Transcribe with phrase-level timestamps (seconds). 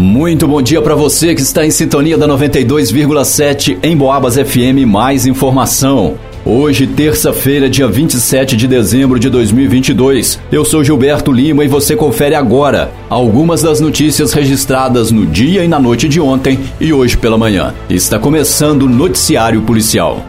[0.00, 4.86] Muito bom dia para você que está em sintonia da 92,7 em Boabas FM.
[4.86, 6.16] Mais informação.
[6.46, 10.38] Hoje, terça-feira, dia 27 de dezembro de 2022.
[10.52, 15.68] Eu sou Gilberto Lima e você confere agora algumas das notícias registradas no dia e
[15.68, 17.74] na noite de ontem e hoje pela manhã.
[17.90, 20.26] Está começando o Noticiário Policial.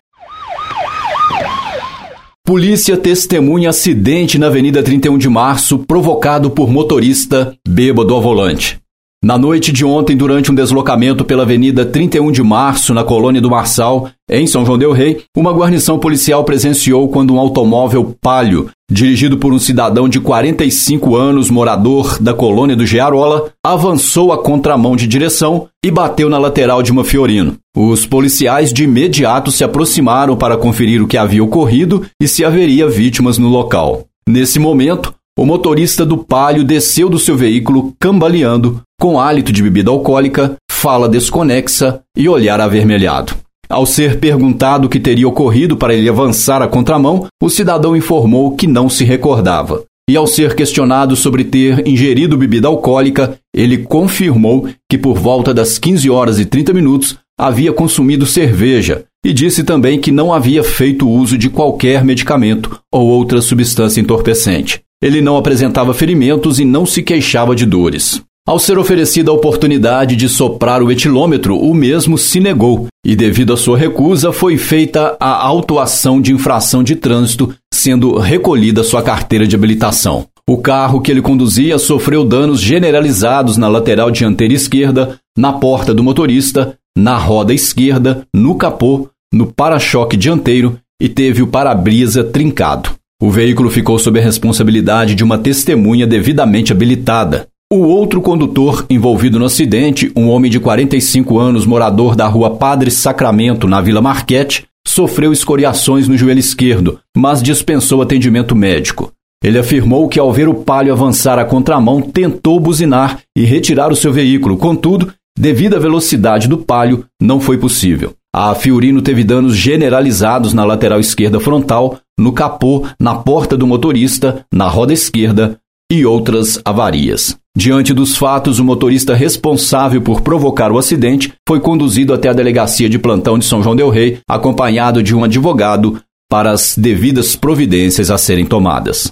[2.43, 8.79] Polícia testemunha acidente na Avenida 31 de Março provocado por motorista bêbado ao volante.
[9.21, 13.49] Na noite de ontem, durante um deslocamento pela Avenida 31 de Março, na colônia do
[13.49, 19.37] Marçal, em São João Del Rei, uma guarnição policial presenciou quando um automóvel palio, dirigido
[19.37, 25.05] por um cidadão de 45 anos, morador da colônia do Gearola, avançou a contramão de
[25.05, 27.57] direção e bateu na lateral de uma Fiorino.
[27.75, 32.87] Os policiais de imediato se aproximaram para conferir o que havia ocorrido e se haveria
[32.87, 34.05] vítimas no local.
[34.29, 39.89] Nesse momento, o motorista do Palio desceu do seu veículo cambaleando, com hálito de bebida
[39.89, 43.33] alcoólica, fala desconexa e olhar avermelhado.
[43.69, 48.57] Ao ser perguntado o que teria ocorrido para ele avançar a contramão, o cidadão informou
[48.57, 49.85] que não se recordava.
[50.09, 55.77] E ao ser questionado sobre ter ingerido bebida alcoólica, ele confirmou que por volta das
[55.77, 61.07] 15 horas e 30 minutos havia consumido cerveja e disse também que não havia feito
[61.07, 64.81] uso de qualquer medicamento ou outra substância entorpecente.
[65.01, 68.21] Ele não apresentava ferimentos e não se queixava de dores.
[68.45, 73.53] Ao ser oferecida a oportunidade de soprar o etilômetro, o mesmo se negou e, devido
[73.53, 79.47] à sua recusa, foi feita a autuação de infração de trânsito, sendo recolhida sua carteira
[79.47, 80.25] de habilitação.
[80.49, 86.03] O carro que ele conduzia sofreu danos generalizados na lateral dianteira esquerda, na porta do
[86.03, 92.98] motorista, na roda esquerda, no capô, no para-choque dianteiro e teve o para-brisa trincado.
[93.21, 97.47] O veículo ficou sob a responsabilidade de uma testemunha devidamente habilitada.
[97.69, 102.89] O outro condutor envolvido no acidente, um homem de 45 anos, morador da rua Padre
[102.89, 109.11] Sacramento, na Vila Marquete, sofreu escoriações no joelho esquerdo, mas dispensou atendimento médico.
[109.43, 113.97] Ele afirmou que, ao ver o palio avançar à contramão, tentou buzinar e retirar o
[113.97, 114.55] seu veículo.
[114.55, 118.13] Contudo, devido à velocidade do palio, não foi possível.
[118.41, 124.45] A Fiorino teve danos generalizados na lateral esquerda frontal, no capô, na porta do motorista,
[124.49, 125.57] na roda esquerda
[125.91, 127.35] e outras avarias.
[127.53, 132.87] Diante dos fatos, o motorista responsável por provocar o acidente foi conduzido até a delegacia
[132.87, 136.01] de plantão de São João del Rei, acompanhado de um advogado,
[136.31, 139.11] para as devidas providências a serem tomadas.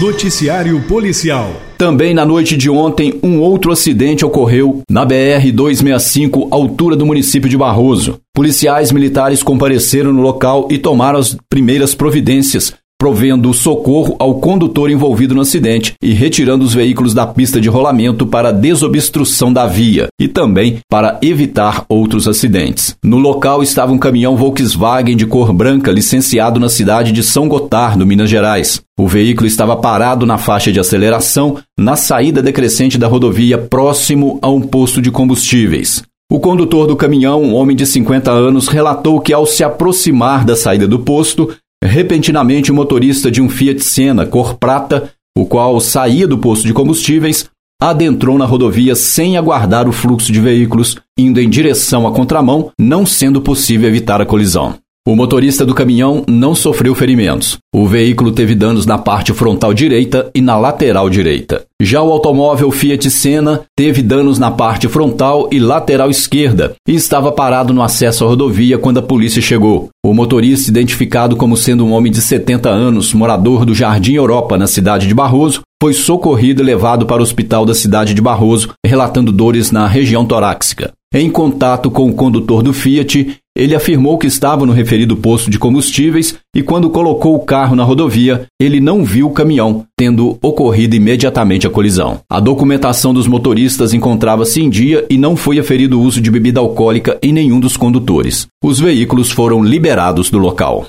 [0.00, 1.50] Noticiário Policial.
[1.76, 7.56] Também na noite de ontem, um outro acidente ocorreu na BR-265, altura do município de
[7.56, 8.20] Barroso.
[8.32, 15.34] Policiais militares compareceram no local e tomaram as primeiras providências, provendo socorro ao condutor envolvido
[15.34, 20.28] no acidente e retirando os veículos da pista de rolamento para desobstrução da via e
[20.28, 22.96] também para evitar outros acidentes.
[23.04, 28.06] No local estava um caminhão Volkswagen de cor branca licenciado na cidade de São Gotardo,
[28.06, 28.82] Minas Gerais.
[28.98, 34.48] O veículo estava parado na faixa de aceleração na saída decrescente da rodovia próximo a
[34.48, 36.02] um posto de combustíveis.
[36.30, 40.56] O condutor do caminhão, um homem de 50 anos, relatou que ao se aproximar da
[40.56, 41.54] saída do posto,
[41.84, 46.72] Repentinamente, o motorista de um Fiat Siena cor prata, o qual saía do posto de
[46.72, 52.70] combustíveis, adentrou na rodovia sem aguardar o fluxo de veículos, indo em direção à contramão,
[52.80, 54.76] não sendo possível evitar a colisão.
[55.06, 57.58] O motorista do caminhão não sofreu ferimentos.
[57.74, 61.66] O veículo teve danos na parte frontal direita e na lateral direita.
[61.78, 67.30] Já o automóvel Fiat Senna teve danos na parte frontal e lateral esquerda e estava
[67.30, 69.90] parado no acesso à rodovia quando a polícia chegou.
[70.02, 74.66] O motorista, identificado como sendo um homem de 70 anos, morador do Jardim Europa, na
[74.66, 79.30] cidade de Barroso, foi socorrido e levado para o hospital da cidade de Barroso, relatando
[79.30, 80.92] dores na região torácica.
[81.14, 85.58] Em contato com o condutor do Fiat, ele afirmou que estava no referido posto de
[85.58, 90.96] combustíveis e, quando colocou o carro na rodovia, ele não viu o caminhão, tendo ocorrido
[90.96, 92.20] imediatamente a colisão.
[92.28, 96.58] A documentação dos motoristas encontrava-se em dia e não foi aferido o uso de bebida
[96.58, 98.48] alcoólica em nenhum dos condutores.
[98.62, 100.88] Os veículos foram liberados do local.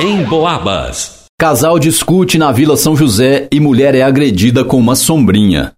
[0.00, 1.26] Em Boabas.
[1.38, 5.72] Casal discute na Vila São José e mulher é agredida com uma sombrinha.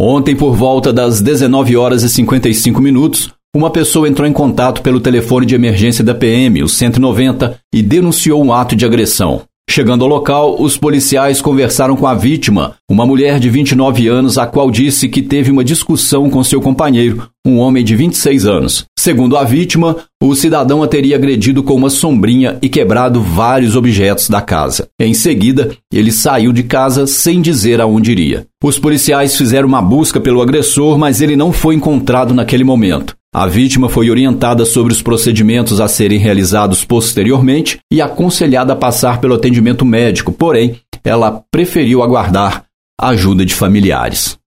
[0.00, 5.00] Ontem, por volta das 19 horas e 55 minutos, uma pessoa entrou em contato pelo
[5.00, 9.42] telefone de emergência da PM, o 190, e denunciou um ato de agressão.
[9.68, 14.46] Chegando ao local, os policiais conversaram com a vítima, uma mulher de 29 anos, a
[14.46, 18.84] qual disse que teve uma discussão com seu companheiro, um homem de 26 anos.
[18.98, 24.28] Segundo a vítima, o cidadão a teria agredido com uma sombrinha e quebrado vários objetos
[24.28, 24.88] da casa.
[25.00, 28.46] Em seguida, ele saiu de casa sem dizer aonde iria.
[28.62, 33.14] Os policiais fizeram uma busca pelo agressor, mas ele não foi encontrado naquele momento.
[33.34, 39.22] A vítima foi orientada sobre os procedimentos a serem realizados posteriormente e aconselhada a passar
[39.22, 42.66] pelo atendimento médico, porém, ela preferiu aguardar
[43.00, 44.38] a ajuda de familiares.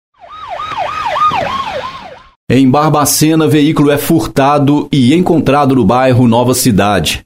[2.47, 7.25] Em Barbacena, veículo é furtado e encontrado no bairro Nova Cidade.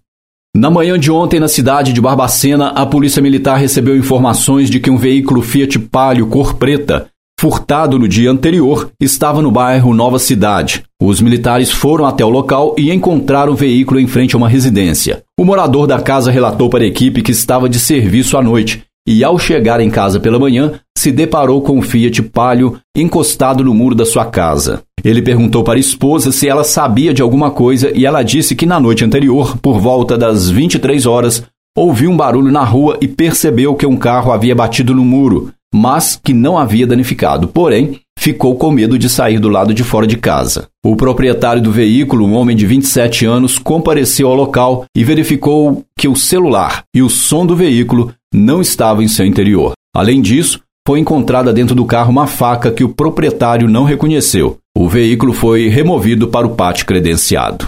[0.55, 4.89] Na manhã de ontem, na cidade de Barbacena, a Polícia Militar recebeu informações de que
[4.89, 7.09] um veículo Fiat Palio cor preta
[7.39, 10.83] furtado no dia anterior, estava no bairro Nova Cidade.
[11.01, 15.23] Os militares foram até o local e encontraram o veículo em frente a uma residência.
[15.39, 19.23] O morador da casa relatou para a equipe que estava de serviço à noite e,
[19.23, 23.95] ao chegar em casa pela manhã, se deparou com o Fiat Palio encostado no muro
[23.95, 24.81] da sua casa.
[25.01, 28.65] Ele perguntou para a esposa se ela sabia de alguma coisa e ela disse que
[28.65, 31.41] na noite anterior, por volta das 23 horas,
[31.73, 36.19] ouviu um barulho na rua e percebeu que um carro havia batido no muro mas
[36.21, 37.47] que não havia danificado.
[37.47, 40.67] Porém, ficou com medo de sair do lado de fora de casa.
[40.83, 46.07] O proprietário do veículo, um homem de 27 anos, compareceu ao local e verificou que
[46.07, 49.73] o celular e o som do veículo não estavam em seu interior.
[49.95, 54.57] Além disso, foi encontrada dentro do carro uma faca que o proprietário não reconheceu.
[54.75, 57.67] O veículo foi removido para o pátio credenciado.